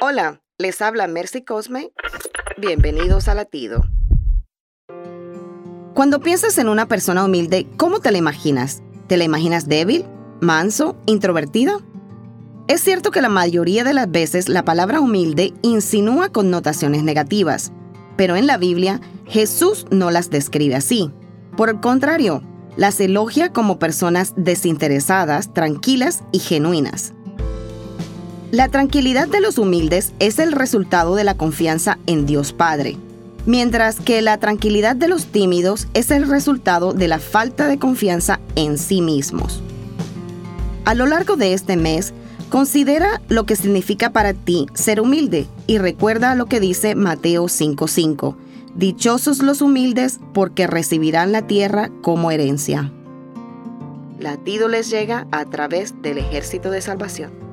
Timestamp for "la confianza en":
31.22-32.24